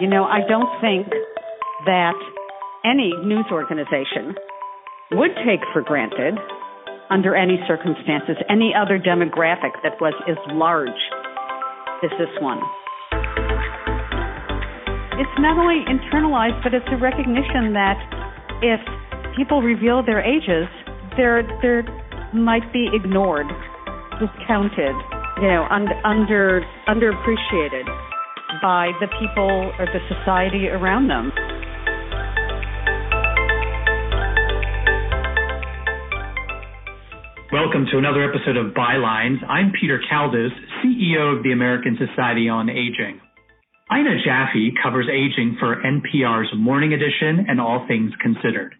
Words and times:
You 0.00 0.08
know, 0.08 0.24
I 0.24 0.40
don't 0.48 0.80
think 0.80 1.12
that 1.84 2.16
any 2.88 3.12
news 3.20 3.44
organization 3.52 4.32
would 5.12 5.36
take 5.44 5.60
for 5.74 5.82
granted, 5.82 6.40
under 7.10 7.36
any 7.36 7.60
circumstances, 7.68 8.40
any 8.48 8.72
other 8.72 8.96
demographic 8.98 9.76
that 9.84 10.00
was 10.00 10.14
as 10.24 10.38
large 10.56 10.88
as 12.00 12.08
this 12.16 12.32
one. 12.40 12.64
It's 15.20 15.36
not 15.36 15.60
only 15.60 15.84
internalized, 15.84 16.64
but 16.64 16.72
it's 16.72 16.88
a 16.88 16.96
recognition 16.96 17.76
that 17.76 18.00
if 18.62 18.80
people 19.36 19.60
reveal 19.60 20.02
their 20.02 20.24
ages, 20.24 20.64
they're 21.18 21.44
they're 21.60 21.84
might 22.32 22.72
be 22.72 22.88
ignored, 22.94 23.52
discounted, 24.16 24.96
you 25.42 25.48
know, 25.52 25.66
un- 25.68 25.92
under 26.04 26.64
underappreciated 26.88 27.84
by 28.60 28.90
the 29.00 29.06
people 29.20 29.72
or 29.78 29.86
the 29.86 30.00
society 30.08 30.66
around 30.68 31.08
them. 31.08 31.30
Welcome 37.52 37.86
to 37.92 37.98
another 37.98 38.22
episode 38.22 38.56
of 38.56 38.74
Bylines. 38.74 39.38
I'm 39.48 39.72
Peter 39.80 40.00
Kaldes, 40.10 40.50
CEO 40.82 41.36
of 41.36 41.42
the 41.42 41.52
American 41.52 41.98
Society 41.98 42.48
on 42.48 42.68
Aging. 42.68 43.20
Ina 43.92 44.22
Jaffe 44.24 44.72
covers 44.82 45.06
aging 45.10 45.56
for 45.58 45.82
NPR's 45.82 46.50
Morning 46.56 46.92
Edition 46.92 47.46
and 47.48 47.60
All 47.60 47.86
Things 47.88 48.12
Considered. 48.20 48.74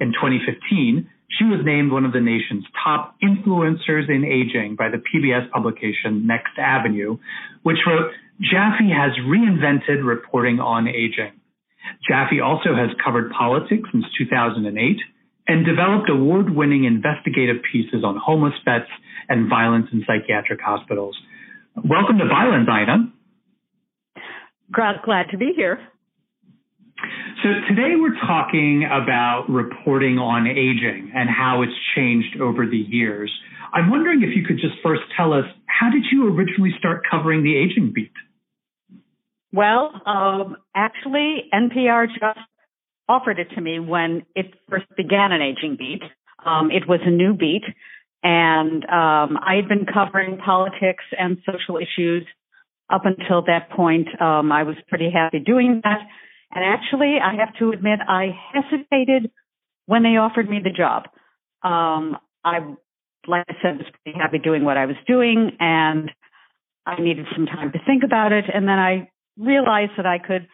In 0.00 0.12
2015, 0.12 1.08
she 1.28 1.44
was 1.44 1.60
named 1.64 1.92
one 1.92 2.04
of 2.04 2.12
the 2.12 2.20
nation's 2.20 2.64
top 2.82 3.14
influencers 3.22 4.08
in 4.08 4.24
aging 4.24 4.76
by 4.76 4.88
the 4.88 4.98
PBS 4.98 5.50
publication 5.50 6.26
Next 6.26 6.58
Avenue, 6.58 7.18
which 7.62 7.78
wrote, 7.86 8.10
Jaffe 8.40 8.88
has 8.94 9.12
reinvented 9.26 10.06
reporting 10.06 10.60
on 10.60 10.86
aging. 10.86 11.32
Jaffe 12.08 12.40
also 12.40 12.74
has 12.74 12.90
covered 13.04 13.32
politics 13.32 13.88
since 13.90 14.04
2008 14.16 14.96
and 15.48 15.66
developed 15.66 16.08
award-winning 16.08 16.84
investigative 16.84 17.62
pieces 17.72 18.04
on 18.04 18.16
homeless 18.16 18.54
vets 18.64 18.90
and 19.28 19.48
violence 19.48 19.86
in 19.92 20.04
psychiatric 20.06 20.60
hospitals. 20.60 21.16
Welcome 21.76 22.18
to 22.18 22.24
Bylines, 22.24 22.68
Ina. 22.68 23.12
Glad, 24.72 24.96
glad 25.04 25.26
to 25.30 25.38
be 25.38 25.52
here. 25.56 25.78
So 27.42 27.48
today 27.68 27.94
we're 27.96 28.18
talking 28.20 28.84
about 28.84 29.46
reporting 29.48 30.18
on 30.18 30.46
aging 30.46 31.12
and 31.14 31.28
how 31.28 31.62
it's 31.62 31.72
changed 31.96 32.40
over 32.40 32.66
the 32.66 32.76
years. 32.76 33.32
I'm 33.72 33.90
wondering 33.90 34.22
if 34.22 34.36
you 34.36 34.44
could 34.44 34.56
just 34.56 34.74
first 34.82 35.02
tell 35.16 35.32
us 35.32 35.44
how 35.66 35.90
did 35.90 36.04
you 36.10 36.28
originally 36.28 36.74
start 36.78 37.02
covering 37.08 37.42
the 37.42 37.56
aging 37.56 37.92
beat? 37.94 38.12
Well, 39.52 39.90
um, 40.04 40.56
actually, 40.74 41.44
NPR 41.52 42.08
just 42.08 42.38
offered 43.08 43.38
it 43.38 43.48
to 43.54 43.60
me 43.60 43.78
when 43.78 44.24
it 44.34 44.54
first 44.68 44.86
began 44.96 45.32
an 45.32 45.40
aging 45.40 45.76
beat. 45.78 46.02
Um, 46.44 46.70
it 46.70 46.86
was 46.86 47.00
a 47.04 47.10
new 47.10 47.34
beat, 47.34 47.64
and 48.22 48.84
um, 48.84 49.38
I 49.40 49.54
had 49.56 49.68
been 49.68 49.86
covering 49.92 50.38
politics 50.38 51.04
and 51.18 51.38
social 51.46 51.78
issues 51.78 52.26
up 52.90 53.02
until 53.04 53.42
that 53.42 53.70
point. 53.70 54.08
Um, 54.20 54.52
I 54.52 54.62
was 54.62 54.76
pretty 54.88 55.10
happy 55.10 55.40
doing 55.40 55.80
that. 55.84 56.00
And 56.50 56.64
actually, 56.64 57.16
I 57.22 57.34
have 57.36 57.54
to 57.58 57.70
admit, 57.70 58.00
I 58.06 58.28
hesitated 58.52 59.30
when 59.86 60.02
they 60.02 60.16
offered 60.16 60.48
me 60.48 60.60
the 60.62 60.70
job. 60.70 61.04
Um, 61.62 62.16
I, 62.44 62.60
like 63.26 63.44
I 63.48 63.54
said, 63.62 63.78
was 63.78 63.86
pretty 64.02 64.18
happy 64.18 64.38
doing 64.38 64.64
what 64.64 64.76
I 64.76 64.86
was 64.86 64.96
doing, 65.06 65.52
and 65.60 66.10
I 66.86 67.00
needed 67.00 67.26
some 67.34 67.46
time 67.46 67.72
to 67.72 67.78
think 67.86 68.02
about 68.04 68.32
it. 68.32 68.44
And 68.52 68.66
then 68.66 68.78
I 68.78 69.10
realized 69.38 69.92
that 69.96 70.06
I 70.06 70.18
could 70.18 70.48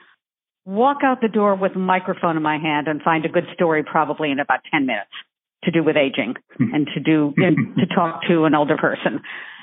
walk 0.64 0.98
out 1.04 1.20
the 1.20 1.28
door 1.28 1.54
with 1.54 1.72
a 1.76 1.78
microphone 1.78 2.36
in 2.36 2.42
my 2.42 2.58
hand 2.58 2.88
and 2.88 3.02
find 3.02 3.24
a 3.24 3.28
good 3.28 3.44
story 3.54 3.82
probably 3.82 4.30
in 4.30 4.38
about 4.38 4.60
10 4.70 4.86
minutes 4.86 5.10
to 5.64 5.70
do 5.70 5.82
with 5.82 5.96
aging 5.96 6.34
and 6.58 6.88
to 6.94 7.00
do 7.00 7.34
and 7.36 7.76
to 7.76 7.86
talk 7.94 8.22
to 8.28 8.44
an 8.44 8.54
older 8.54 8.76
person. 8.76 9.20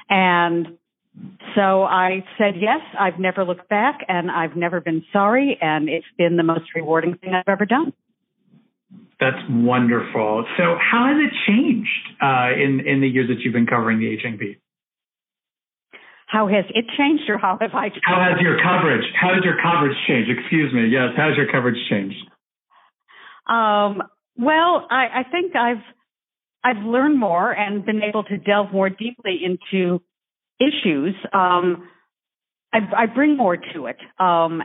And 0.09 0.77
so 1.55 1.83
I 1.83 2.23
said 2.37 2.55
yes. 2.59 2.79
I've 2.99 3.19
never 3.19 3.43
looked 3.43 3.67
back 3.69 3.99
and 4.07 4.31
I've 4.31 4.55
never 4.55 4.79
been 4.79 5.03
sorry 5.11 5.57
and 5.59 5.89
it's 5.89 6.05
been 6.17 6.37
the 6.37 6.43
most 6.43 6.73
rewarding 6.75 7.17
thing 7.17 7.33
I've 7.33 7.47
ever 7.47 7.65
done. 7.65 7.93
That's 9.19 9.37
wonderful. 9.49 10.45
So 10.57 10.77
how 10.79 11.07
has 11.07 11.17
it 11.19 11.33
changed 11.45 11.89
uh, 12.21 12.49
in 12.57 12.81
in 12.87 13.01
the 13.01 13.07
years 13.07 13.29
that 13.29 13.41
you've 13.41 13.53
been 13.53 13.67
covering 13.67 13.99
the 13.99 14.07
aging 14.07 14.37
beat? 14.37 14.59
How 16.31 16.47
has 16.47 16.63
it 16.69 16.85
changed, 16.97 17.23
or 17.27 17.37
how 17.37 17.57
have 17.59 17.71
I? 17.73 17.89
Changed? 17.89 18.05
How 18.05 18.21
has 18.21 18.39
your 18.39 18.57
coverage? 18.63 19.03
How 19.19 19.33
has 19.33 19.43
your 19.43 19.57
coverage 19.61 19.97
changed? 20.07 20.31
Excuse 20.31 20.73
me. 20.73 20.87
Yes. 20.87 21.09
How 21.17 21.27
has 21.27 21.35
your 21.35 21.51
coverage 21.51 21.75
changed? 21.89 22.23
Um, 23.47 24.01
well, 24.37 24.87
I, 24.89 25.07
I 25.13 25.23
think 25.29 25.57
I've 25.57 25.83
I've 26.63 26.85
learned 26.85 27.19
more 27.19 27.51
and 27.51 27.85
been 27.85 28.01
able 28.01 28.23
to 28.23 28.37
delve 28.37 28.71
more 28.71 28.89
deeply 28.89 29.41
into 29.43 30.01
issues. 30.57 31.15
Um, 31.33 31.89
I, 32.71 32.79
I 32.95 33.05
bring 33.07 33.35
more 33.35 33.57
to 33.57 33.87
it 33.87 33.97
um, 34.17 34.63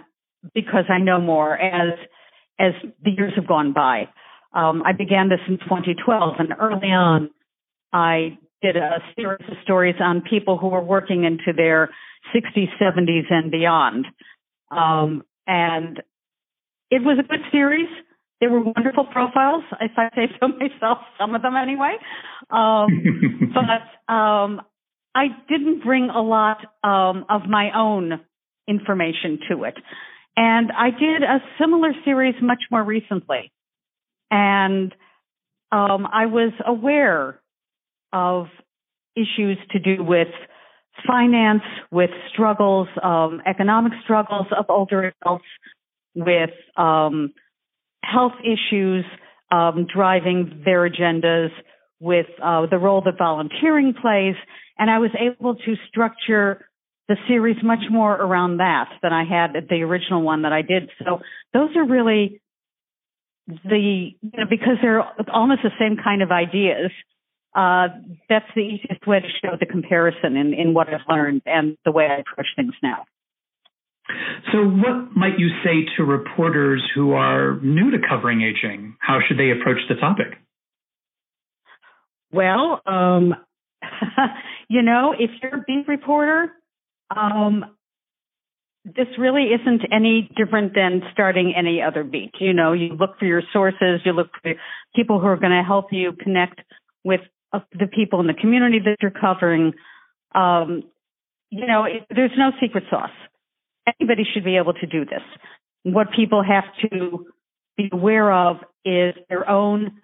because 0.55 0.85
I 0.89 0.99
know 0.99 1.21
more 1.21 1.59
as 1.59 1.99
as 2.61 2.75
the 3.03 3.11
years 3.11 3.33
have 3.35 3.49
gone 3.49 3.73
by. 3.73 4.09
Um, 4.53 4.85
I 4.87 4.93
began 4.93 5.29
this 5.29 5.41
in 5.49 5.59
2012, 5.59 6.35
and 6.39 6.55
early 6.61 6.93
on, 6.93 7.31
I 7.93 8.39
did 8.63 8.77
a 8.77 8.99
series 9.15 9.49
of 9.49 9.57
stories 9.63 9.97
on 10.01 10.23
people 10.23 10.59
who 10.59 10.69
were 10.69 10.83
working 10.83 11.25
into 11.25 11.53
their 11.55 11.91
60s, 12.35 12.69
70s, 12.81 13.31
and 13.31 13.51
beyond. 13.51 14.07
Um, 14.71 15.23
and 15.47 16.03
it 16.91 17.03
was 17.03 17.19
a 17.19 17.29
good 17.29 17.41
series. 17.53 17.89
They 18.41 18.49
were 18.49 18.61
wonderful 18.61 19.05
profiles, 19.07 19.65
if 19.81 19.93
I 19.97 20.09
say 20.15 20.29
so 20.41 20.49
myself, 20.61 20.99
some 21.19 21.35
of 21.35 21.43
them 21.43 21.55
anyway. 21.57 21.97
Um, 22.51 23.53
but 23.55 24.13
um, 24.13 24.63
I 25.15 25.29
didn't 25.49 25.83
bring 25.83 26.11
a 26.11 26.21
lot 26.21 26.59
um, 26.85 27.25
of 27.29 27.43
my 27.49 27.71
own 27.75 28.21
information 28.69 29.39
to 29.51 29.65
it. 29.65 29.75
And 30.37 30.71
I 30.73 30.91
did 30.91 31.23
a 31.23 31.39
similar 31.59 31.93
series 32.05 32.35
much 32.43 32.63
more 32.71 32.85
recently. 32.85 33.53
And 34.31 34.95
um, 35.73 36.07
I 36.13 36.27
was 36.27 36.53
aware 36.67 37.41
of 38.13 38.47
issues 39.17 39.59
to 39.71 39.79
do 39.79 40.03
with 40.03 40.29
finance, 41.07 41.63
with 41.91 42.11
struggles, 42.33 42.89
um, 43.03 43.43
economic 43.47 43.93
struggles 44.05 44.47
of 44.57 44.67
older 44.69 45.13
adults, 45.23 45.45
with 46.15 46.51
um, 46.77 47.33
health 48.03 48.33
issues 48.41 49.05
um, 49.51 49.87
driving 49.93 50.63
their 50.65 50.89
agendas, 50.89 51.51
with 52.01 52.27
uh, 52.43 52.67
the 52.67 52.79
role 52.79 53.03
that 53.03 53.19
volunteering 53.19 53.95
plays, 54.01 54.35
and 54.79 54.91
I 54.91 54.99
was 54.99 55.11
able 55.19 55.55
to 55.55 55.75
structure 55.89 56.67
the 57.09 57.17
series 57.29 57.57
much 57.63 57.85
more 57.91 58.13
around 58.13 58.59
that 58.59 58.89
than 59.03 59.13
I 59.13 59.25
had 59.25 59.53
the 59.69 59.83
original 59.83 60.23
one 60.23 60.43
that 60.43 60.53
I 60.53 60.63
did. 60.63 60.91
So 61.05 61.21
those 61.55 61.71
are 61.77 61.87
really 61.87 62.43
the 63.47 64.11
you 64.21 64.31
know, 64.37 64.45
because 64.51 64.77
they're 64.83 65.03
almost 65.33 65.61
the 65.63 65.71
same 65.79 65.97
kind 66.03 66.21
of 66.21 66.33
ideas 66.33 66.91
uh, 67.57 67.89
that's 68.29 68.47
the 68.55 68.61
easiest 68.61 69.07
way 69.07 69.21
to 69.21 69.29
show 69.43 69.57
the 69.59 69.65
comparison 69.65 70.37
in, 70.37 70.53
in 70.53 70.75
what 70.75 70.89
I've 70.89 71.01
learned 71.09 71.43
and 71.47 71.79
the 71.87 71.91
way 71.91 72.05
I 72.05 72.21
approach 72.21 72.47
things 72.55 72.75
now. 72.83 73.07
So, 74.53 74.59
what 74.59 75.17
might 75.17 75.39
you 75.39 75.49
say 75.65 75.87
to 75.97 76.05
reporters 76.05 76.83
who 76.95 77.13
are 77.15 77.59
new 77.63 77.91
to 77.91 77.99
covering 78.09 78.43
aging? 78.43 78.97
How 79.01 79.19
should 79.27 79.39
they 79.39 79.51
approach 79.51 79.79
the 79.89 79.97
topic? 79.97 80.39
Well, 82.31 82.83
um, 82.87 83.35
you 84.69 84.83
know, 84.83 85.15
if 85.19 85.31
you're 85.43 85.57
a 85.57 85.65
beat 85.67 85.89
reporter, 85.89 86.53
um, 87.15 87.65
this 88.85 89.09
really 89.19 89.49
isn't 89.61 89.83
any 89.91 90.31
different 90.37 90.75
than 90.75 91.03
starting 91.13 91.55
any 91.57 91.83
other 91.83 92.05
beat. 92.05 92.33
You 92.39 92.53
know, 92.53 92.75
you 92.75 92.95
look 92.95 93.19
for 93.19 93.25
your 93.25 93.43
sources, 93.53 94.03
you 94.05 94.13
look 94.13 94.29
for 94.43 94.53
people 94.95 95.19
who 95.19 95.27
are 95.27 95.37
going 95.37 95.57
to 95.57 95.65
help 95.67 95.87
you 95.91 96.13
connect 96.13 96.61
with 97.03 97.21
the 97.73 97.87
people 97.87 98.21
in 98.21 98.27
the 98.27 98.35
community 98.35 98.81
that 98.85 98.97
you're 99.01 99.11
covering. 99.11 99.75
Um, 100.35 100.83
you 101.51 101.67
know, 101.67 101.85
it, 101.85 102.07
there's 102.11 102.33
no 102.37 102.51
secret 102.61 102.85
sauce. 102.91 103.11
Anybody 104.01 104.25
should 104.33 104.45
be 104.45 104.57
able 104.57 104.75
to 104.75 104.87
do 104.87 105.05
this. 105.05 105.23
What 105.85 106.09
people 106.15 106.43
have 106.43 106.65
to 106.91 107.27
be 107.77 107.89
aware 107.93 108.33
of 108.33 108.57
is 108.85 109.15
their 109.29 109.49
own 109.49 110.01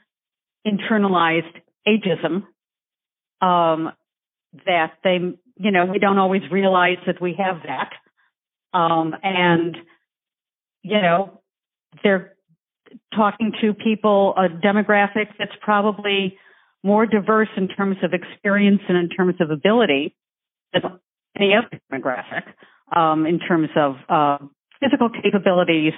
internalized 0.66 1.60
ageism 1.86 2.44
um, 3.40 3.92
that 4.66 4.92
they, 5.02 5.18
you 5.56 5.70
know, 5.70 5.86
we 5.86 5.98
don't 5.98 6.18
always 6.18 6.42
realize 6.50 6.98
that 7.06 7.20
we 7.20 7.36
have 7.38 7.62
that. 7.66 7.90
Um, 8.78 9.14
and, 9.22 9.76
you 10.82 11.00
know, 11.00 11.40
they're 12.02 12.34
talking 13.14 13.52
to 13.60 13.74
people, 13.74 14.34
a 14.36 14.48
demographic 14.48 15.26
that's 15.38 15.52
probably 15.60 16.38
more 16.82 17.06
diverse 17.06 17.48
in 17.56 17.68
terms 17.68 17.96
of 18.02 18.12
experience 18.12 18.80
and 18.88 18.98
in 18.98 19.08
terms 19.08 19.36
of 19.40 19.50
ability 19.50 20.16
than 20.72 20.82
any 21.38 21.54
other 21.54 21.80
demographic 21.90 22.42
um, 22.94 23.26
in 23.26 23.38
terms 23.38 23.68
of 23.76 23.96
uh, 24.08 24.38
physical 24.80 25.08
capabilities 25.22 25.92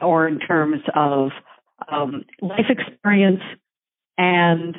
or 0.00 0.26
in 0.26 0.38
terms 0.38 0.80
of 0.94 1.30
um, 1.90 2.24
life 2.40 2.66
experience. 2.70 3.42
And 4.16 4.76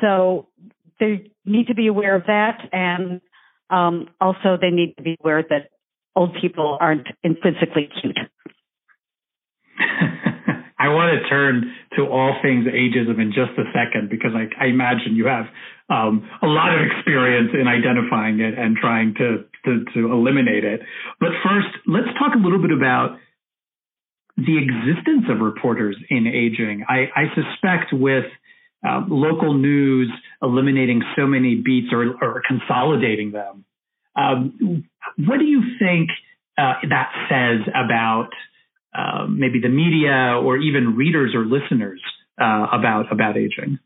so 0.00 0.48
they 1.00 1.30
need 1.44 1.68
to 1.68 1.74
be 1.74 1.86
aware 1.86 2.16
of 2.16 2.24
that. 2.26 2.60
And 2.72 3.20
um, 3.70 4.08
also, 4.20 4.58
they 4.60 4.70
need 4.70 4.94
to 4.96 5.02
be 5.02 5.16
aware 5.20 5.42
that 5.48 5.70
old 6.16 6.36
people 6.40 6.76
aren't 6.80 7.06
intrinsically 7.22 7.88
cute. 8.00 8.18
I 10.84 10.88
want 10.92 11.16
to 11.16 11.28
turn 11.28 11.72
to 11.96 12.02
all 12.04 12.36
things 12.42 12.66
ageism 12.66 13.16
in 13.16 13.32
just 13.32 13.56
a 13.56 13.64
second 13.72 14.10
because 14.10 14.32
I, 14.36 14.52
I 14.62 14.68
imagine 14.68 15.16
you 15.16 15.26
have 15.26 15.46
um, 15.88 16.28
a 16.42 16.46
lot 16.46 16.74
of 16.74 16.80
experience 16.84 17.50
in 17.54 17.66
identifying 17.66 18.40
it 18.40 18.52
and 18.58 18.76
trying 18.76 19.14
to, 19.14 19.44
to, 19.64 19.84
to 19.94 20.12
eliminate 20.12 20.64
it. 20.64 20.80
But 21.20 21.30
first, 21.42 21.68
let's 21.86 22.08
talk 22.18 22.34
a 22.34 22.38
little 22.38 22.60
bit 22.60 22.70
about 22.70 23.16
the 24.36 24.58
existence 24.58 25.24
of 25.30 25.40
reporters 25.40 25.96
in 26.10 26.26
aging. 26.26 26.84
I, 26.88 27.08
I 27.16 27.24
suspect 27.34 27.92
with 27.92 28.24
uh, 28.86 29.04
local 29.08 29.54
news 29.54 30.12
eliminating 30.42 31.02
so 31.16 31.26
many 31.26 31.54
beats 31.54 31.92
or, 31.92 32.14
or 32.20 32.42
consolidating 32.46 33.32
them, 33.32 33.64
um, 34.16 34.84
what 35.16 35.38
do 35.38 35.46
you 35.46 35.62
think 35.78 36.10
uh, 36.58 36.74
that 36.88 37.10
says 37.30 37.66
about 37.74 38.28
uh, 38.94 39.26
maybe 39.28 39.60
the 39.60 39.68
media 39.68 40.38
or 40.42 40.56
even 40.56 40.96
readers 40.96 41.34
or 41.34 41.44
listeners 41.44 42.00
uh, 42.40 42.66
about 42.72 43.12
about 43.12 43.36
aging? 43.36 43.78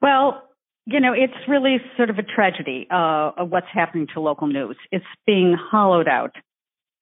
Well, 0.00 0.42
you 0.86 1.00
know, 1.00 1.14
it's 1.14 1.48
really 1.48 1.78
sort 1.96 2.10
of 2.10 2.18
a 2.18 2.22
tragedy 2.22 2.86
uh, 2.90 3.32
of 3.36 3.50
what's 3.50 3.66
happening 3.72 4.06
to 4.14 4.20
local 4.20 4.46
news. 4.46 4.76
It's 4.92 5.04
being 5.26 5.56
hollowed 5.58 6.08
out, 6.08 6.36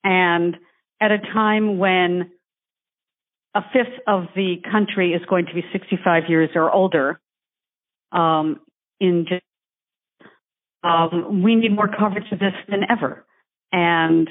and 0.04 0.56
at 1.00 1.10
a 1.10 1.18
time 1.18 1.78
when 1.78 2.30
a 3.54 3.62
fifth 3.72 4.00
of 4.06 4.26
the 4.34 4.56
country 4.70 5.12
is 5.12 5.22
going 5.28 5.46
to 5.46 5.54
be 5.54 5.62
65 5.72 6.22
years 6.28 6.50
or 6.54 6.70
older, 6.70 7.20
um, 8.12 8.60
in 9.00 9.26
just, 9.28 9.42
um, 10.84 11.42
we 11.42 11.54
need 11.54 11.74
more 11.74 11.88
coverage 11.88 12.30
of 12.32 12.38
this 12.38 12.54
than 12.68 12.82
ever, 12.88 13.26
and 13.72 14.30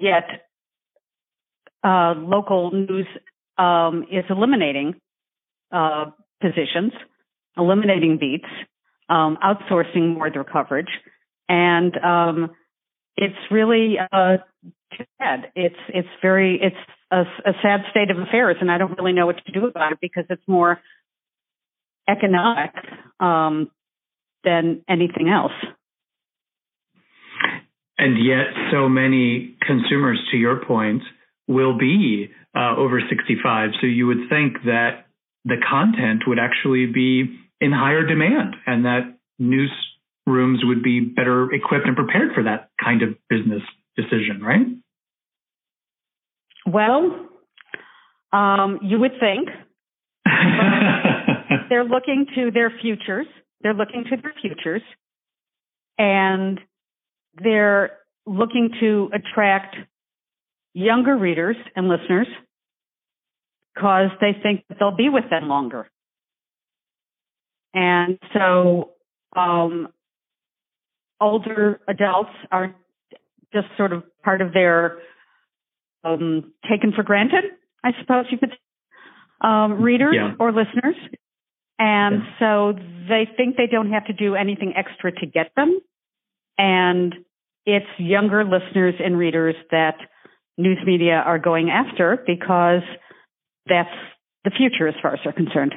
yet 0.00 0.46
uh, 1.84 2.14
local 2.16 2.70
news 2.72 3.06
um, 3.58 4.04
is 4.10 4.24
eliminating 4.28 4.94
uh, 5.72 6.06
positions, 6.40 6.92
eliminating 7.56 8.18
beats, 8.18 8.48
um, 9.08 9.38
outsourcing 9.42 10.14
more 10.14 10.28
of 10.28 10.32
their 10.32 10.44
coverage, 10.44 10.90
and 11.48 11.96
um, 11.98 12.50
it's 13.16 13.36
really 13.50 13.96
uh, 14.00 14.36
bad. 15.18 15.52
It's 15.54 15.76
it's 15.88 16.08
very 16.20 16.60
it's 16.60 16.76
a, 17.10 17.22
a 17.48 17.52
sad 17.62 17.80
state 17.90 18.10
of 18.10 18.18
affairs, 18.18 18.56
and 18.60 18.70
I 18.70 18.78
don't 18.78 18.96
really 18.98 19.12
know 19.12 19.26
what 19.26 19.44
to 19.44 19.52
do 19.52 19.66
about 19.66 19.92
it 19.92 19.98
because 20.00 20.24
it's 20.28 20.42
more 20.46 20.80
economic 22.08 22.72
um, 23.20 23.70
than 24.44 24.82
anything 24.88 25.28
else. 25.28 25.52
And 27.98 28.22
yet, 28.24 28.46
so 28.70 28.88
many 28.88 29.56
consumers, 29.66 30.20
to 30.30 30.36
your 30.36 30.64
point, 30.64 31.02
will 31.48 31.78
be 31.78 32.30
uh, 32.54 32.76
over 32.76 33.00
65. 33.00 33.70
So 33.80 33.86
you 33.86 34.06
would 34.06 34.28
think 34.28 34.64
that 34.64 35.06
the 35.44 35.56
content 35.68 36.24
would 36.26 36.38
actually 36.38 36.86
be 36.86 37.38
in 37.60 37.72
higher 37.72 38.04
demand 38.04 38.56
and 38.66 38.84
that 38.84 39.16
newsrooms 39.40 40.58
would 40.64 40.82
be 40.82 41.00
better 41.00 41.52
equipped 41.52 41.86
and 41.86 41.96
prepared 41.96 42.32
for 42.34 42.42
that 42.42 42.70
kind 42.82 43.02
of 43.02 43.10
business 43.30 43.62
decision, 43.96 44.42
right? 44.42 44.66
Well, 46.66 47.28
um, 48.32 48.80
you 48.82 48.98
would 48.98 49.12
think. 49.20 49.48
they're 51.68 51.84
looking 51.84 52.26
to 52.34 52.50
their 52.50 52.72
futures. 52.82 53.26
They're 53.62 53.74
looking 53.74 54.04
to 54.10 54.16
their 54.20 54.34
futures. 54.42 54.82
And 55.98 56.60
they're 57.42 57.98
looking 58.26 58.70
to 58.80 59.10
attract 59.12 59.76
younger 60.74 61.16
readers 61.16 61.56
and 61.74 61.88
listeners 61.88 62.26
because 63.74 64.10
they 64.20 64.32
think 64.42 64.64
that 64.68 64.78
they'll 64.78 64.96
be 64.96 65.08
with 65.08 65.24
them 65.30 65.48
longer. 65.48 65.88
And 67.74 68.18
so 68.32 68.90
um, 69.36 69.88
older 71.20 71.80
adults 71.86 72.30
are 72.50 72.74
just 73.52 73.66
sort 73.76 73.92
of 73.92 74.02
part 74.22 74.40
of 74.40 74.52
their 74.52 74.98
um, 76.04 76.52
taken 76.70 76.92
for 76.92 77.02
granted, 77.02 77.44
I 77.84 77.90
suppose 78.00 78.26
you 78.30 78.38
could 78.38 78.52
um, 79.40 79.82
readers 79.82 80.14
yeah. 80.16 80.32
or 80.38 80.52
listeners. 80.52 80.96
And 81.78 82.22
yeah. 82.22 82.38
so 82.38 82.72
they 83.08 83.28
think 83.36 83.56
they 83.56 83.66
don't 83.66 83.90
have 83.92 84.06
to 84.06 84.12
do 84.12 84.34
anything 84.34 84.72
extra 84.76 85.12
to 85.12 85.26
get 85.26 85.52
them. 85.56 85.78
And 86.58 87.14
it's 87.66 87.86
younger 87.98 88.44
listeners 88.44 88.94
and 89.04 89.18
readers 89.18 89.56
that 89.70 89.96
news 90.56 90.78
media 90.86 91.22
are 91.24 91.38
going 91.38 91.68
after 91.68 92.16
because 92.26 92.82
that's 93.68 93.90
the 94.44 94.50
future 94.56 94.88
as 94.88 94.94
far 95.02 95.14
as 95.14 95.20
they're 95.24 95.32
concerned. 95.32 95.74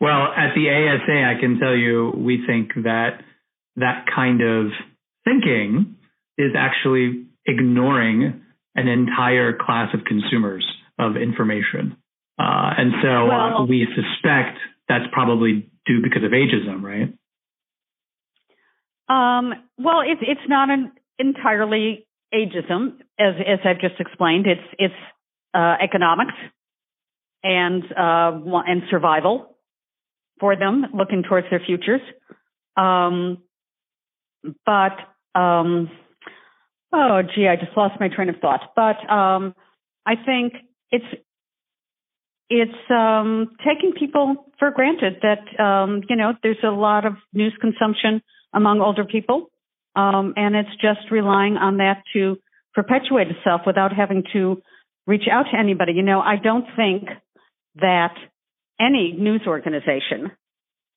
Well, 0.00 0.32
at 0.36 0.54
the 0.54 0.68
ASA, 0.68 1.36
I 1.36 1.40
can 1.40 1.58
tell 1.58 1.74
you 1.74 2.12
we 2.14 2.44
think 2.46 2.74
that 2.84 3.20
that 3.76 4.04
kind 4.14 4.42
of 4.42 4.66
thinking 5.24 5.96
is 6.36 6.52
actually 6.56 7.26
ignoring 7.46 8.42
an 8.74 8.88
entire 8.88 9.56
class 9.56 9.94
of 9.94 10.04
consumers 10.04 10.66
of 10.98 11.16
information. 11.16 11.96
Uh, 12.38 12.76
and 12.76 12.92
so 13.02 13.26
well, 13.26 13.62
uh, 13.62 13.64
we 13.64 13.86
suspect 13.94 14.58
that's 14.88 15.04
probably 15.12 15.70
due 15.86 16.00
because 16.02 16.22
of 16.24 16.32
ageism, 16.32 16.82
right? 16.82 17.14
Um, 19.08 19.54
well, 19.78 20.00
it's 20.00 20.20
it's 20.22 20.48
not 20.48 20.70
an 20.70 20.92
entirely 21.18 22.06
ageism, 22.34 22.98
as 23.18 23.34
as 23.46 23.58
I've 23.64 23.80
just 23.80 24.00
explained. 24.00 24.46
It's 24.46 24.74
it's 24.78 24.94
uh, 25.54 25.76
economics 25.82 26.34
and 27.42 27.84
uh, 27.96 28.40
and 28.66 28.82
survival 28.90 29.56
for 30.40 30.56
them, 30.56 30.86
looking 30.92 31.22
towards 31.22 31.46
their 31.50 31.60
futures. 31.64 32.00
Um, 32.76 33.38
but 34.64 34.96
um, 35.38 35.90
oh, 36.92 37.22
gee, 37.34 37.48
I 37.48 37.56
just 37.56 37.76
lost 37.76 38.00
my 38.00 38.08
train 38.08 38.28
of 38.28 38.36
thought. 38.40 38.72
But 38.74 38.98
um, 39.10 39.54
I 40.04 40.14
think 40.16 40.54
it's 40.90 41.22
it's 42.50 42.90
um, 42.90 43.52
taking 43.64 43.92
people 43.92 44.52
for 44.58 44.70
granted 44.70 45.22
that 45.22 45.62
um, 45.62 46.02
you 46.08 46.16
know 46.16 46.32
there's 46.42 46.62
a 46.64 46.70
lot 46.70 47.06
of 47.06 47.14
news 47.32 47.56
consumption 47.60 48.22
among 48.54 48.80
older 48.80 49.04
people. 49.04 49.50
Um, 49.94 50.34
and 50.36 50.54
it's 50.54 50.74
just 50.80 51.10
relying 51.10 51.56
on 51.56 51.78
that 51.78 52.02
to 52.12 52.36
perpetuate 52.74 53.28
itself 53.28 53.62
without 53.66 53.92
having 53.94 54.24
to 54.34 54.60
reach 55.06 55.24
out 55.30 55.46
to 55.52 55.58
anybody. 55.58 55.92
You 55.92 56.02
know, 56.02 56.20
I 56.20 56.36
don't 56.36 56.66
think 56.76 57.08
that 57.76 58.14
any 58.78 59.14
news 59.16 59.42
organization 59.46 60.32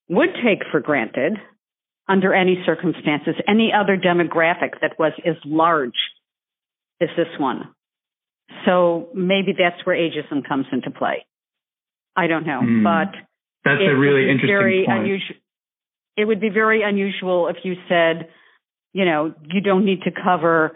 would 0.10 0.30
take 0.44 0.64
for 0.72 0.80
granted 0.80 1.38
under 2.08 2.34
any 2.34 2.62
circumstances 2.66 3.36
any 3.48 3.72
other 3.74 3.96
demographic 3.96 4.82
that 4.82 4.98
was 4.98 5.14
as 5.26 5.36
large 5.46 5.94
as 7.02 7.10
this 7.16 7.28
one. 7.40 7.74
So 8.66 9.10
maybe 9.14 9.54
that's 9.58 9.86
where 9.86 9.96
ageism 9.96 10.46
comes 10.48 10.66
into 10.72 10.90
play. 10.90 11.26
I 12.16 12.28
don't 12.28 12.46
know, 12.46 12.62
mm, 12.62 12.84
but 12.84 13.16
that's 13.64 13.82
a 13.82 13.96
really 13.96 14.24
interesting 14.24 14.48
very 14.48 14.84
point. 14.86 15.02
Unusual, 15.02 15.36
it 16.20 16.26
would 16.26 16.42
be 16.42 16.50
very 16.50 16.82
unusual 16.84 17.48
if 17.48 17.58
you 17.64 17.76
said, 17.88 18.28
you 18.92 19.06
know, 19.06 19.34
you 19.50 19.62
don't 19.62 19.86
need 19.86 20.02
to 20.02 20.12
cover 20.12 20.76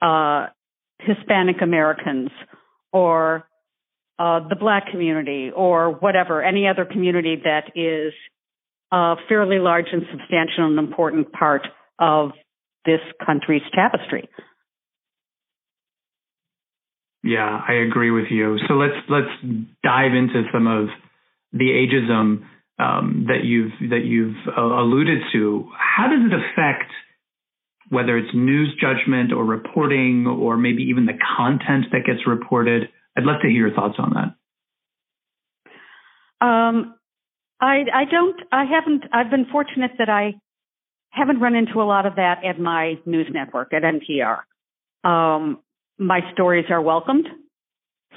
uh, 0.00 0.46
Hispanic 1.00 1.56
Americans 1.62 2.30
or 2.92 3.44
uh, 4.20 4.46
the 4.48 4.54
black 4.54 4.90
community 4.92 5.50
or 5.54 5.90
whatever, 5.90 6.42
any 6.42 6.68
other 6.68 6.84
community 6.84 7.42
that 7.42 7.72
is 7.74 8.12
a 8.92 9.16
fairly 9.28 9.58
large 9.58 9.86
and 9.92 10.02
substantial 10.12 10.66
and 10.66 10.78
important 10.78 11.32
part 11.32 11.66
of 11.98 12.30
this 12.86 13.00
country's 13.26 13.62
tapestry. 13.74 14.28
Yeah, 17.24 17.60
I 17.66 17.72
agree 17.88 18.12
with 18.12 18.26
you. 18.30 18.58
So 18.68 18.74
let's 18.74 18.94
let's 19.08 19.64
dive 19.82 20.12
into 20.12 20.44
some 20.52 20.66
of 20.68 20.88
the 21.52 21.70
ageism 21.70 22.44
um, 22.78 23.26
that 23.28 23.44
you've 23.44 23.72
that 23.90 24.04
you've 24.04 24.36
uh, 24.56 24.60
alluded 24.60 25.18
to. 25.32 25.68
How 25.78 26.08
does 26.08 26.20
it 26.24 26.32
affect 26.34 26.90
whether 27.90 28.16
it's 28.16 28.34
news 28.34 28.74
judgment 28.80 29.32
or 29.32 29.44
reporting, 29.44 30.26
or 30.26 30.56
maybe 30.56 30.84
even 30.84 31.06
the 31.06 31.18
content 31.36 31.86
that 31.92 32.04
gets 32.06 32.26
reported? 32.26 32.88
I'd 33.16 33.24
love 33.24 33.40
to 33.42 33.48
hear 33.48 33.68
your 33.68 33.74
thoughts 33.74 33.94
on 33.98 34.14
that. 34.14 34.34
Um, 36.44 36.94
I 37.60 37.84
I 37.94 38.04
don't 38.10 38.40
I 38.50 38.64
haven't 38.64 39.04
I've 39.12 39.30
been 39.30 39.46
fortunate 39.50 39.92
that 39.98 40.08
I 40.08 40.34
haven't 41.10 41.40
run 41.40 41.54
into 41.54 41.80
a 41.80 41.84
lot 41.86 42.06
of 42.06 42.16
that 42.16 42.44
at 42.44 42.58
my 42.58 42.94
news 43.06 43.28
network 43.32 43.72
at 43.72 43.82
NPR. 43.82 44.40
Um, 45.08 45.60
my 45.96 46.20
stories 46.32 46.66
are 46.70 46.82
welcomed. 46.82 47.26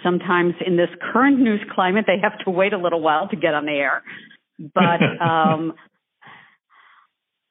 Sometimes 0.03 0.55
in 0.65 0.77
this 0.77 0.89
current 1.11 1.39
news 1.39 1.61
climate, 1.73 2.05
they 2.07 2.17
have 2.21 2.37
to 2.45 2.51
wait 2.51 2.73
a 2.73 2.77
little 2.77 3.01
while 3.01 3.27
to 3.29 3.35
get 3.35 3.53
on 3.53 3.65
the 3.65 3.71
air. 3.71 4.03
But 4.59 5.01
um, 5.21 5.73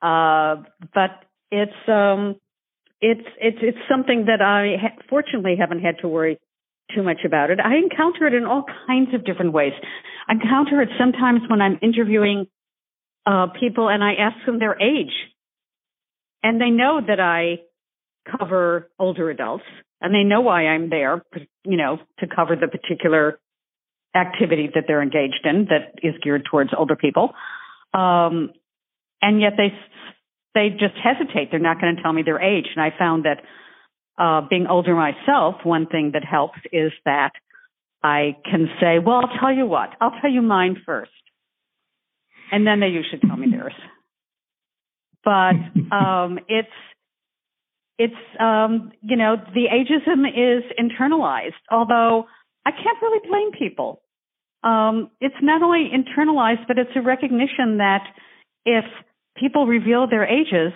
uh, 0.03 0.57
but 0.95 1.11
it's 1.51 1.89
um, 1.89 2.37
it's 3.01 3.27
it's 3.41 3.59
it's 3.61 3.79
something 3.89 4.27
that 4.27 4.41
I 4.43 4.77
ha- 4.81 5.03
fortunately 5.09 5.57
haven't 5.59 5.81
had 5.81 5.99
to 6.01 6.09
worry 6.09 6.39
too 6.95 7.03
much 7.03 7.21
about 7.25 7.51
it. 7.51 7.59
I 7.61 7.77
encounter 7.77 8.27
it 8.27 8.35
in 8.35 8.45
all 8.45 8.65
kinds 8.87 9.15
of 9.15 9.25
different 9.25 9.53
ways. 9.53 9.73
I 10.29 10.33
encounter 10.33 10.81
it 10.83 10.89
sometimes 10.99 11.41
when 11.49 11.61
I'm 11.61 11.79
interviewing 11.83 12.47
uh, 13.27 13.49
people 13.59 13.89
and 13.89 14.03
I 14.05 14.15
ask 14.15 14.37
them 14.47 14.59
their 14.59 14.81
age, 14.81 15.13
and 16.43 16.61
they 16.61 16.71
know 16.71 17.01
that 17.07 17.21
I 17.21 17.61
cover 18.39 18.91
older 18.99 19.31
adults, 19.31 19.65
and 20.01 20.15
they 20.15 20.25
know 20.25 20.41
why 20.41 20.67
I'm 20.67 20.91
there, 20.91 21.23
you 21.65 21.77
know, 21.77 21.99
to 22.21 22.27
cover 22.27 22.57
the 22.57 22.69
particular 22.69 23.39
activity 24.17 24.71
that 24.75 24.85
they're 24.87 25.03
engaged 25.03 25.45
in 25.45 25.67
that 25.67 25.95
is 26.03 26.15
geared 26.23 26.45
towards 26.51 26.71
older 26.77 26.97
people. 26.97 27.35
Um, 27.95 28.51
and 29.23 29.41
yet 29.41 29.53
they 29.57 29.73
they 30.55 30.71
just 30.71 30.95
hesitate. 31.03 31.51
They're 31.51 31.61
not 31.61 31.81
going 31.81 31.97
to 31.97 32.03
tell 32.03 32.13
me 32.13 32.23
their 32.23 32.41
age. 32.41 32.67
And 32.75 32.83
I 32.83 32.97
found 32.99 33.25
that 33.27 33.43
uh, 34.19 34.47
being 34.49 34.67
older 34.67 34.95
myself, 34.95 35.57
one 35.65 35.87
thing 35.87 36.13
that 36.15 36.25
helps 36.25 36.59
is 36.73 36.93
that 37.05 37.33
I 38.03 38.37
can 38.45 38.69
say, 38.81 38.99
"Well, 38.99 39.17
I'll 39.17 39.39
tell 39.39 39.53
you 39.53 39.67
what. 39.67 39.91
I'll 40.01 40.19
tell 40.21 40.31
you 40.31 40.43
mine 40.43 40.77
first, 40.85 41.11
and 42.51 42.67
then 42.67 42.81
they 42.81 42.89
usually 42.89 43.21
tell 43.27 43.37
me 43.37 43.51
theirs." 43.51 43.75
But 45.25 45.95
um, 45.95 46.39
it's 46.49 46.69
it's 47.99 48.41
um, 48.41 48.93
you 49.03 49.17
know 49.17 49.37
the 49.37 49.67
ageism 49.73 50.27
is 50.29 50.65
internalized. 50.79 51.61
Although 51.71 52.27
I 52.65 52.71
can't 52.71 53.03
really 53.03 53.29
blame 53.29 53.53
people. 53.53 54.03
Um, 54.63 55.11
it's 55.21 55.35
not 55.43 55.63
only 55.63 55.91
internalized, 55.93 56.67
but 56.67 56.79
it's 56.79 56.91
a 56.97 57.03
recognition 57.03 57.79
that 57.79 58.03
if 58.65 58.85
people 59.37 59.67
reveal 59.67 60.09
their 60.09 60.25
ages, 60.25 60.73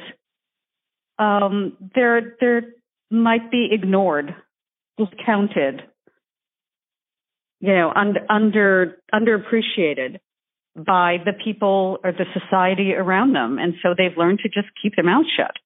um, 1.19 1.77
they're 1.95 2.37
they're 2.41 2.63
might 3.11 3.51
be 3.51 3.69
ignored, 3.73 4.35
discounted, 4.97 5.83
you 7.61 7.75
know, 7.75 7.93
under 7.95 8.21
under 8.31 8.97
underappreciated 9.13 10.21
by 10.77 11.17
the 11.25 11.33
people 11.45 11.99
or 12.05 12.13
the 12.13 12.25
society 12.33 12.95
around 12.95 13.35
them, 13.35 13.59
and 13.59 13.75
so 13.83 13.95
they've 13.97 14.17
learned 14.17 14.39
to 14.41 14.49
just 14.49 14.69
keep 14.81 14.95
their 14.97 15.05
mouth 15.05 15.27
shut. 15.37 15.57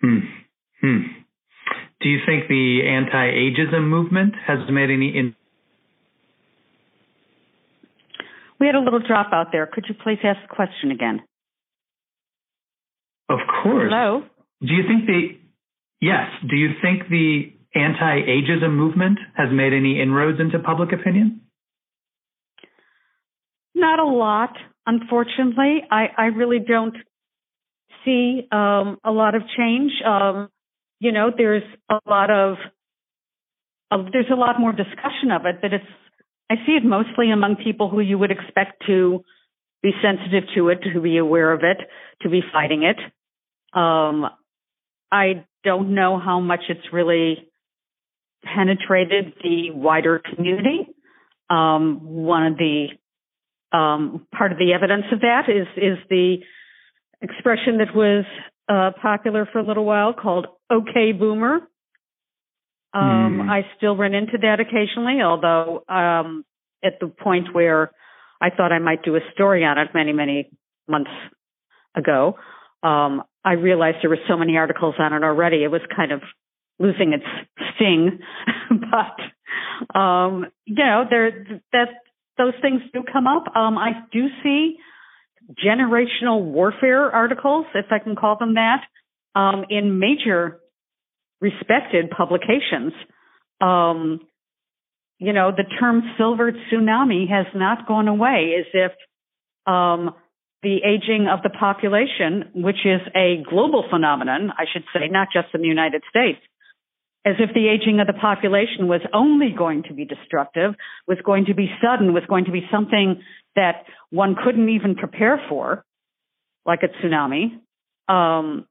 Hmm. 0.00 0.18
Hmm. 0.80 0.98
Do 2.00 2.08
you 2.08 2.18
think 2.24 2.48
the 2.48 2.82
anti-ageism 2.86 3.88
movement 3.88 4.34
has 4.46 4.58
made 4.70 4.90
any? 4.90 5.16
In- 5.16 5.34
we 8.60 8.66
had 8.66 8.74
a 8.74 8.80
little 8.80 9.00
drop 9.00 9.28
out 9.32 9.48
there. 9.52 9.66
Could 9.66 9.84
you 9.88 9.94
please 9.94 10.18
ask 10.24 10.40
the 10.48 10.54
question 10.54 10.90
again? 10.90 11.20
Of 13.28 13.38
course. 13.62 13.90
Hello. 13.90 14.22
Do 14.60 14.74
you 14.74 14.82
think 14.88 15.06
the 15.06 15.38
yes? 16.00 16.28
Do 16.48 16.56
you 16.56 16.70
think 16.82 17.08
the 17.08 17.52
anti-ageism 17.74 18.74
movement 18.74 19.18
has 19.36 19.48
made 19.52 19.72
any 19.72 20.00
inroads 20.00 20.40
into 20.40 20.58
public 20.58 20.92
opinion? 20.92 21.42
Not 23.74 24.00
a 24.00 24.06
lot, 24.06 24.56
unfortunately. 24.86 25.82
I, 25.90 26.06
I 26.16 26.24
really 26.26 26.58
don't 26.58 26.96
see 28.04 28.48
um, 28.50 28.98
a 29.04 29.12
lot 29.12 29.34
of 29.34 29.42
change. 29.56 29.92
Um, 30.04 30.48
you 30.98 31.12
know, 31.12 31.30
there's 31.36 31.62
a 31.88 31.98
lot 32.08 32.30
of 32.30 32.56
uh, 33.90 33.98
there's 34.12 34.30
a 34.32 34.36
lot 34.36 34.58
more 34.58 34.72
discussion 34.72 35.30
of 35.30 35.46
it, 35.46 35.60
but 35.62 35.72
it's 35.72 35.84
I 36.50 36.56
see 36.66 36.72
it 36.72 36.84
mostly 36.84 37.30
among 37.30 37.56
people 37.56 37.88
who 37.90 38.00
you 38.00 38.18
would 38.18 38.30
expect 38.30 38.84
to 38.86 39.24
be 39.82 39.92
sensitive 40.02 40.44
to 40.54 40.68
it, 40.70 40.80
to 40.94 41.00
be 41.00 41.18
aware 41.18 41.52
of 41.52 41.60
it, 41.62 41.78
to 42.22 42.28
be 42.28 42.40
fighting 42.52 42.82
it. 42.82 42.96
Um, 43.78 44.26
I 45.12 45.44
don't 45.64 45.94
know 45.94 46.18
how 46.18 46.40
much 46.40 46.60
it's 46.68 46.92
really 46.92 47.48
penetrated 48.42 49.34
the 49.42 49.70
wider 49.72 50.20
community. 50.20 50.88
Um, 51.50 52.00
one 52.02 52.46
of 52.46 52.58
the 52.58 52.88
um, 53.76 54.26
part 54.36 54.52
of 54.52 54.58
the 54.58 54.72
evidence 54.72 55.04
of 55.12 55.20
that 55.20 55.48
is 55.48 55.66
is 55.76 55.98
the 56.08 56.38
expression 57.20 57.78
that 57.78 57.94
was 57.94 58.24
uh, 58.68 58.90
popular 59.00 59.46
for 59.50 59.58
a 59.58 59.66
little 59.66 59.84
while 59.84 60.12
called 60.14 60.46
"Okay, 60.70 61.12
Boomer." 61.12 61.67
Um, 62.94 63.42
mm. 63.42 63.50
I 63.50 63.62
still 63.76 63.96
run 63.96 64.14
into 64.14 64.38
that 64.40 64.60
occasionally, 64.60 65.20
although 65.22 65.84
um, 65.88 66.44
at 66.82 66.94
the 67.00 67.08
point 67.08 67.54
where 67.54 67.90
I 68.40 68.50
thought 68.50 68.72
I 68.72 68.78
might 68.78 69.02
do 69.02 69.16
a 69.16 69.20
story 69.34 69.64
on 69.64 69.78
it 69.78 69.88
many, 69.94 70.12
many 70.12 70.50
months 70.86 71.10
ago, 71.94 72.36
um, 72.82 73.22
I 73.44 73.52
realized 73.52 73.98
there 74.02 74.10
were 74.10 74.18
so 74.28 74.36
many 74.36 74.56
articles 74.56 74.94
on 74.98 75.12
it 75.12 75.22
already. 75.22 75.64
It 75.64 75.70
was 75.70 75.80
kind 75.94 76.12
of 76.12 76.22
losing 76.78 77.12
its 77.12 77.24
sting, 77.74 78.20
but 78.70 79.98
um, 79.98 80.46
you 80.64 80.84
know, 80.84 81.04
there 81.08 81.46
that 81.72 81.88
those 82.36 82.54
things 82.62 82.82
do 82.92 83.02
come 83.10 83.26
up. 83.26 83.44
Um, 83.54 83.76
I 83.76 83.92
do 84.12 84.26
see 84.42 84.76
generational 85.64 86.42
warfare 86.42 87.10
articles, 87.10 87.66
if 87.74 87.86
I 87.90 87.98
can 87.98 88.16
call 88.16 88.36
them 88.38 88.54
that, 88.54 88.82
um, 89.34 89.64
in 89.70 89.98
major 89.98 90.60
respected 91.40 92.10
publications. 92.10 92.92
Um, 93.60 94.20
you 95.18 95.32
know, 95.32 95.50
the 95.50 95.64
term 95.80 96.02
silver 96.16 96.52
tsunami 96.52 97.28
has 97.28 97.46
not 97.54 97.88
gone 97.88 98.08
away 98.08 98.54
as 98.58 98.66
if 98.72 98.92
um, 99.66 100.14
the 100.62 100.78
aging 100.84 101.28
of 101.30 101.42
the 101.42 101.50
population, 101.50 102.50
which 102.54 102.84
is 102.84 103.00
a 103.14 103.42
global 103.48 103.84
phenomenon, 103.90 104.50
I 104.56 104.64
should 104.72 104.84
say, 104.92 105.08
not 105.08 105.28
just 105.32 105.48
in 105.54 105.60
the 105.60 105.68
United 105.68 106.02
States, 106.08 106.38
as 107.24 107.34
if 107.38 107.52
the 107.52 107.68
aging 107.68 108.00
of 108.00 108.06
the 108.06 108.12
population 108.12 108.88
was 108.88 109.00
only 109.12 109.54
going 109.56 109.82
to 109.84 109.94
be 109.94 110.04
destructive, 110.04 110.74
was 111.06 111.18
going 111.24 111.46
to 111.46 111.54
be 111.54 111.68
sudden, 111.82 112.14
was 112.14 112.24
going 112.28 112.46
to 112.46 112.52
be 112.52 112.62
something 112.72 113.22
that 113.56 113.84
one 114.10 114.36
couldn't 114.42 114.68
even 114.68 114.94
prepare 114.94 115.40
for, 115.48 115.84
like 116.64 116.80
a 116.82 116.88
tsunami, 116.88 117.58
um, 118.08 118.66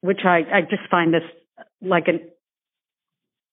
which 0.00 0.20
I, 0.24 0.42
I 0.52 0.60
just 0.62 0.88
find 0.90 1.12
this 1.12 1.22
like 1.80 2.08
an 2.08 2.20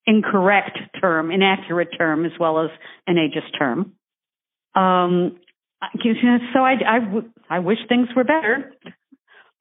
incorrect 0.06 0.80
term, 1.00 1.32
inaccurate 1.32 1.89
term, 1.98 2.25
as 2.25 2.32
well 2.39 2.60
as 2.63 2.70
an 3.08 3.15
ageist 3.15 3.58
term. 3.58 3.94
Um, 4.75 5.39
so 6.53 6.60
I, 6.60 6.75
I, 6.88 7.00
w- 7.00 7.30
I 7.50 7.60
wish 7.60 7.77
things 7.89 8.08
were 8.15 8.24
better, 8.24 8.72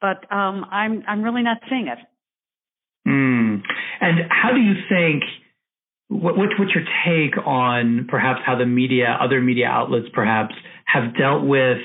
but 0.00 0.33
um, 0.33 0.64
I'm 0.71 1.02
I'm 1.07 1.23
really 1.23 1.42
not 1.42 1.59
seeing 1.69 1.88
it. 1.88 1.99
Mm. 3.07 3.62
And 4.00 4.19
how 4.31 4.52
do 4.52 4.61
you 4.61 4.75
think? 4.88 5.25
What, 6.09 6.37
what's 6.37 6.52
your 6.75 6.85
take 7.07 7.38
on 7.47 8.07
perhaps 8.09 8.40
how 8.45 8.57
the 8.59 8.66
media, 8.66 9.16
other 9.19 9.40
media 9.40 9.66
outlets, 9.66 10.07
perhaps 10.12 10.54
have 10.85 11.16
dealt 11.16 11.42
with 11.45 11.78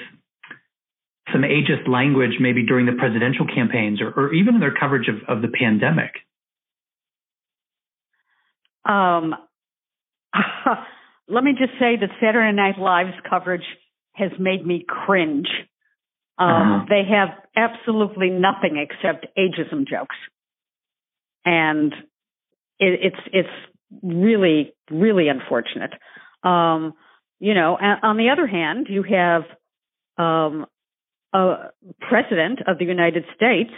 some 1.31 1.41
ageist 1.41 1.87
language, 1.87 2.37
maybe 2.39 2.65
during 2.65 2.85
the 2.85 2.91
presidential 2.91 3.47
campaigns, 3.47 4.01
or, 4.01 4.11
or 4.11 4.33
even 4.33 4.55
in 4.55 4.59
their 4.59 4.73
coverage 4.77 5.07
of, 5.07 5.15
of 5.33 5.41
the 5.41 5.47
pandemic? 5.47 6.11
Um, 8.87 9.35
let 11.27 11.43
me 11.43 11.51
just 11.57 11.73
say 11.79 11.97
that 11.99 12.09
Saturday 12.21 12.55
Night 12.55 12.79
Live's 12.79 13.17
coverage 13.29 13.65
has 14.13 14.31
made 14.39 14.65
me 14.65 14.85
cringe. 14.87 15.47
Um, 16.39 16.49
uh-huh. 16.49 16.85
They 16.89 17.03
have 17.09 17.29
absolutely 17.55 18.29
nothing 18.29 18.77
except 18.77 19.25
ageism 19.37 19.87
jokes, 19.87 20.15
and 21.45 21.93
it, 22.79 22.99
it's 23.01 23.29
it's 23.33 23.49
really 24.03 24.73
really 24.91 25.29
unfortunate. 25.29 25.93
Um, 26.43 26.93
you 27.39 27.53
know, 27.53 27.75
on 27.75 28.17
the 28.17 28.29
other 28.29 28.47
hand, 28.47 28.87
you 28.89 29.03
have 29.03 29.43
um, 30.17 30.65
a 31.33 31.69
president 31.99 32.59
of 32.67 32.77
the 32.77 32.85
United 32.85 33.25
States 33.35 33.73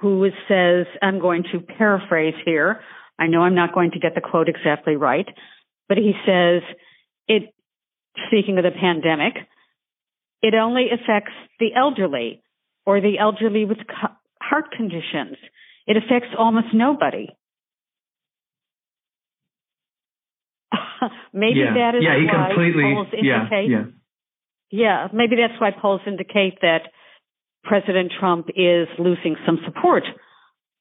who 0.00 0.28
says, 0.48 0.86
"I'm 1.00 1.18
going 1.18 1.44
to 1.52 1.60
paraphrase 1.60 2.34
here." 2.44 2.80
I 3.18 3.26
know 3.26 3.42
I'm 3.42 3.54
not 3.54 3.74
going 3.74 3.92
to 3.92 3.98
get 3.98 4.14
the 4.14 4.20
quote 4.20 4.48
exactly 4.48 4.96
right, 4.96 5.26
but 5.88 5.98
he 5.98 6.12
says 6.26 6.62
it, 7.28 7.54
speaking 8.26 8.58
of 8.58 8.64
the 8.64 8.70
pandemic, 8.70 9.34
it 10.42 10.54
only 10.54 10.86
affects 10.92 11.32
the 11.58 11.74
elderly 11.74 12.42
or 12.84 13.00
the 13.00 13.18
elderly 13.18 13.64
with 13.64 13.78
heart 14.40 14.70
conditions. 14.76 15.36
It 15.86 15.96
affects 15.96 16.34
almost 16.38 16.68
nobody. 16.74 17.28
maybe 21.32 21.60
yeah. 21.60 21.74
that 21.74 21.94
is 21.96 22.02
yeah, 22.04 22.18
he 22.18 22.26
why 22.26 22.48
completely, 22.48 22.82
polls 22.82 23.08
indicate. 23.12 23.70
Yeah, 23.70 23.84
yeah. 24.70 25.06
yeah, 25.06 25.08
maybe 25.12 25.36
that's 25.36 25.60
why 25.60 25.70
polls 25.70 26.00
indicate 26.06 26.60
that 26.62 26.90
President 27.64 28.12
Trump 28.18 28.48
is 28.50 28.88
losing 28.98 29.36
some 29.46 29.58
support 29.64 30.02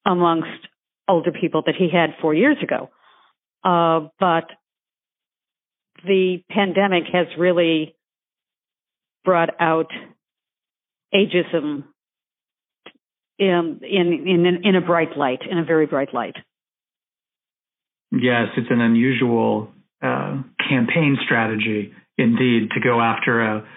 amongst 0.05 0.67
older 1.07 1.31
people 1.31 1.63
that 1.65 1.75
he 1.75 1.89
had 1.91 2.11
four 2.21 2.33
years 2.33 2.57
ago. 2.61 2.89
Uh, 3.63 4.09
but 4.19 4.45
the 6.05 6.43
pandemic 6.49 7.03
has 7.11 7.27
really 7.37 7.95
brought 9.23 9.49
out 9.59 9.91
ageism 11.13 11.85
in 13.39 13.79
in 13.83 14.27
in 14.27 14.59
in 14.63 14.75
a 14.75 14.81
bright 14.81 15.17
light, 15.17 15.41
in 15.49 15.57
a 15.57 15.63
very 15.63 15.85
bright 15.85 16.13
light. 16.13 16.35
Yes, 18.11 18.49
it's 18.57 18.69
an 18.69 18.81
unusual 18.81 19.69
uh, 20.01 20.41
campaign 20.69 21.17
strategy 21.25 21.93
indeed 22.17 22.69
to 22.71 22.79
go 22.79 23.01
after 23.01 23.41
a, 23.41 23.67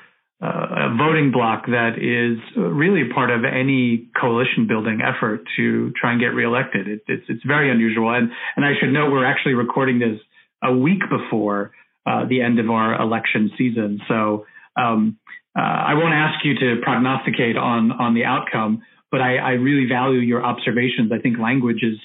a 0.41 0.95
voting 0.99 1.33
bloc 1.33 1.67
that 1.67 1.97
is 1.97 2.39
really 2.57 3.09
part 3.13 3.31
of 3.31 3.45
any 3.45 4.09
coalition 4.21 4.67
building 4.67 5.01
effort 5.01 5.41
to 5.57 5.93
try 5.99 6.13
and 6.13 6.21
get 6.21 6.35
reelected. 6.35 6.87
It, 6.89 7.01
it's 7.09 7.25
it's 7.29 7.43
very 7.45 7.71
unusual, 7.71 8.11
and 8.13 8.31
and 8.57 8.65
I 8.65 8.73
should 8.79 8.93
note 8.93 9.11
we're 9.11 9.25
actually 9.25 9.55
recording 9.55 9.99
this 9.99 10.21
a 10.63 10.77
week 10.77 11.01
before 11.09 11.73
uh, 12.07 12.27
the 12.29 12.43
end 12.43 12.59
of 12.59 12.71
our 12.71 13.01
election 13.01 13.51
season, 13.57 14.01
so. 14.09 14.47
Um, 14.79 15.19
uh, 15.59 15.63
I 15.63 15.95
won't 15.95 16.13
ask 16.13 16.45
you 16.45 16.53
to 16.55 16.83
prognosticate 16.83 17.57
on 17.57 17.91
on 17.91 18.13
the 18.13 18.25
outcome, 18.25 18.83
but 19.11 19.23
I, 19.23 19.37
I 19.37 19.51
really 19.53 19.89
value 19.89 20.19
your 20.19 20.45
observations. 20.45 21.11
I 21.13 21.19
think 21.19 21.39
language 21.39 21.83
is 21.83 21.97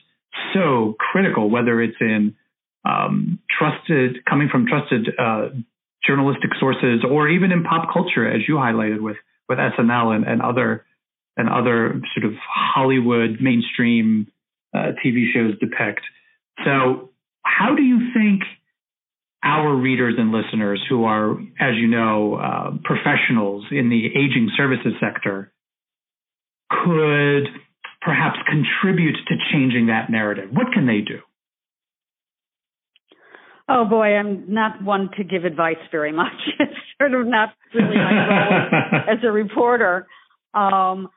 so 0.53 0.95
critical, 0.97 1.49
whether 1.49 1.81
it's 1.81 1.97
in 1.99 2.35
um, 2.85 3.39
trusted, 3.49 4.23
coming 4.25 4.47
from 4.49 4.67
trusted 4.67 5.09
uh, 5.19 5.49
journalistic 6.05 6.51
sources, 6.59 7.03
or 7.09 7.29
even 7.29 7.51
in 7.51 7.63
pop 7.63 7.93
culture, 7.93 8.27
as 8.27 8.41
you 8.47 8.55
highlighted 8.55 9.01
with 9.01 9.17
with 9.47 9.57
SNL 9.57 10.15
and, 10.15 10.25
and 10.25 10.41
other 10.41 10.85
and 11.37 11.49
other 11.49 12.01
sort 12.13 12.31
of 12.31 12.37
Hollywood 12.47 13.37
mainstream 13.41 14.27
uh, 14.73 14.91
TV 15.03 15.31
shows 15.33 15.57
depict. 15.59 16.01
So, 16.63 17.09
how 17.43 17.75
do 17.75 17.83
you 17.83 18.13
think 18.13 18.43
our 19.43 19.75
readers 19.75 20.15
and 20.17 20.31
listeners, 20.31 20.81
who 20.87 21.05
are, 21.05 21.31
as 21.59 21.75
you 21.75 21.87
know, 21.87 22.35
uh, 22.35 22.71
professionals 22.83 23.65
in 23.71 23.89
the 23.89 24.05
aging 24.05 24.51
services 24.55 24.93
sector, 24.99 25.51
could 26.69 27.47
perhaps 28.01 28.37
contribute 28.47 29.15
to 29.27 29.35
changing 29.51 29.87
that 29.87 30.09
narrative? 30.09 30.49
What 30.51 30.71
can 30.73 30.85
they 30.85 31.01
do? 31.01 31.19
Oh 33.73 33.85
boy, 33.85 34.17
I'm 34.17 34.53
not 34.53 34.83
one 34.83 35.11
to 35.15 35.23
give 35.23 35.45
advice 35.45 35.77
very 35.91 36.11
much. 36.11 36.33
it's 36.59 36.73
sort 36.99 37.13
of 37.13 37.25
not 37.25 37.53
really 37.73 37.95
my 37.95 38.27
role 38.27 39.01
as 39.09 39.19
a 39.23 39.31
reporter. 39.31 40.07
Um, 40.53 41.07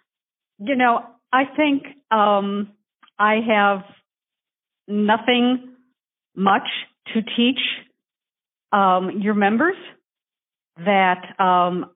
you 0.61 0.76
know, 0.76 1.00
I 1.32 1.46
think 1.56 1.82
um, 2.12 2.70
I 3.18 3.40
have 3.49 3.80
nothing 4.87 5.75
much 6.37 6.68
to 7.12 7.23
teach 7.23 7.58
um, 8.73 9.20
your 9.20 9.34
members. 9.34 9.76
That 10.76 11.40
um, 11.40 11.90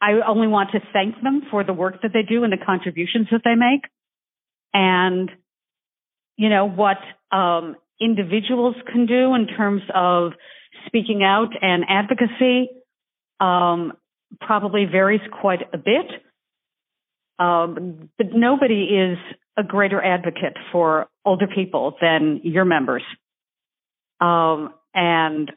I 0.00 0.12
only 0.26 0.46
want 0.46 0.72
to 0.72 0.80
thank 0.92 1.22
them 1.22 1.42
for 1.50 1.64
the 1.64 1.72
work 1.72 2.02
that 2.02 2.12
they 2.12 2.22
do 2.22 2.44
and 2.44 2.52
the 2.52 2.62
contributions 2.62 3.28
that 3.30 3.42
they 3.44 3.54
make. 3.54 3.82
And, 4.74 5.30
you 6.36 6.50
know, 6.50 6.66
what 6.66 6.98
um, 7.34 7.76
individuals 8.00 8.76
can 8.90 9.06
do 9.06 9.34
in 9.34 9.46
terms 9.46 9.82
of 9.94 10.32
speaking 10.86 11.22
out 11.22 11.50
and 11.60 11.84
advocacy 11.88 12.70
um, 13.40 13.92
probably 14.40 14.84
varies 14.90 15.20
quite 15.40 15.62
a 15.72 15.78
bit. 15.78 16.06
Um, 17.38 18.10
but 18.18 18.28
nobody 18.34 18.84
is 18.84 19.18
a 19.56 19.62
greater 19.62 20.02
advocate 20.02 20.56
for 20.72 21.06
older 21.24 21.46
people 21.46 21.96
than 22.00 22.40
your 22.44 22.64
members. 22.64 23.02
Um, 24.20 24.74
and 24.94 25.50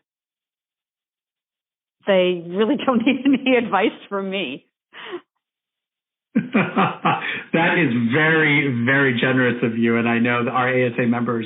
they 2.08 2.44
really 2.48 2.76
don't 2.86 3.06
need 3.06 3.26
any 3.26 3.58
advice 3.58 3.92
from 4.10 4.30
me. 4.30 4.66
that 6.36 7.78
is 7.78 7.94
very, 8.12 8.84
very 8.86 9.20
generous 9.20 9.64
of 9.64 9.78
you. 9.78 9.98
And 9.98 10.10
I 10.10 10.20
know 10.20 10.46
our 10.50 10.70
ASA 10.70 11.06
members 11.08 11.46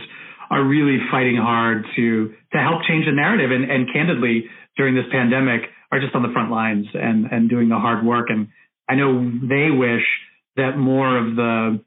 are 0.49 0.63
really 0.63 0.97
fighting 1.11 1.37
hard 1.37 1.85
to 1.95 2.33
to 2.51 2.57
help 2.57 2.83
change 2.87 3.05
the 3.05 3.11
narrative 3.11 3.51
and, 3.51 3.69
and 3.69 3.91
candidly 3.93 4.45
during 4.77 4.95
this 4.95 5.05
pandemic 5.11 5.61
are 5.91 5.99
just 5.99 6.15
on 6.15 6.21
the 6.21 6.31
front 6.33 6.51
lines 6.51 6.85
and, 6.93 7.25
and 7.31 7.49
doing 7.49 7.69
the 7.69 7.77
hard 7.77 8.05
work. 8.05 8.27
And 8.29 8.49
I 8.89 8.95
know 8.95 9.31
they 9.41 9.69
wish 9.71 10.03
that 10.55 10.77
more 10.77 11.17
of 11.17 11.35
the 11.35 11.83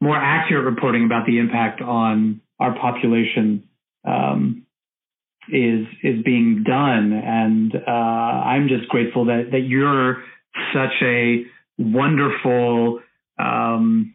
more 0.00 0.16
accurate 0.16 0.64
reporting 0.64 1.04
about 1.04 1.26
the 1.26 1.38
impact 1.38 1.80
on 1.80 2.40
our 2.60 2.78
population 2.78 3.68
um, 4.04 4.66
is 5.48 5.86
is 6.02 6.22
being 6.24 6.62
done. 6.64 7.12
And 7.12 7.74
uh, 7.74 7.90
I'm 7.90 8.68
just 8.68 8.88
grateful 8.88 9.26
that 9.26 9.48
that 9.52 9.60
you're 9.60 10.22
such 10.72 11.02
a 11.02 11.44
wonderful 11.78 13.00
um, 13.38 14.14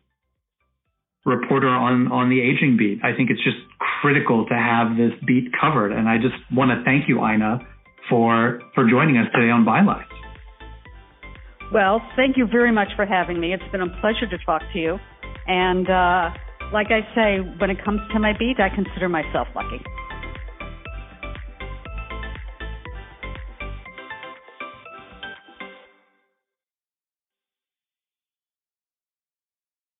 reporter 1.29 1.69
on 1.69 2.11
on 2.11 2.29
the 2.29 2.41
aging 2.41 2.75
beat. 2.77 2.99
I 3.03 3.15
think 3.15 3.29
it's 3.29 3.43
just 3.43 3.57
critical 4.01 4.45
to 4.47 4.55
have 4.55 4.97
this 4.97 5.13
beat 5.25 5.53
covered, 5.53 5.91
and 5.91 6.09
I 6.09 6.17
just 6.17 6.35
want 6.51 6.71
to 6.71 6.83
thank 6.83 7.07
you, 7.07 7.21
Ina, 7.21 7.61
for 8.09 8.61
for 8.73 8.89
joining 8.89 9.17
us 9.17 9.27
today 9.33 9.49
on 9.49 9.63
Bylines. 9.63 10.09
Well, 11.71 12.01
thank 12.15 12.35
you 12.35 12.47
very 12.47 12.71
much 12.71 12.89
for 12.95 13.05
having 13.05 13.39
me. 13.39 13.53
It's 13.53 13.71
been 13.71 13.81
a 13.81 13.93
pleasure 14.01 14.25
to 14.25 14.37
talk 14.43 14.63
to 14.73 14.79
you, 14.79 14.97
and 15.47 15.87
uh, 15.87 16.33
like 16.73 16.87
I 16.89 17.01
say, 17.13 17.39
when 17.59 17.69
it 17.69 17.83
comes 17.85 18.01
to 18.13 18.19
my 18.19 18.33
beat, 18.37 18.59
I 18.59 18.73
consider 18.73 19.07
myself 19.07 19.47
lucky. 19.55 19.81